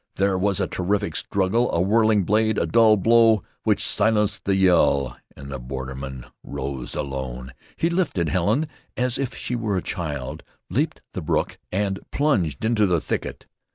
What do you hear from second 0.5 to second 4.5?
a terrific struggle, a whirling blade, a dull blow which silenced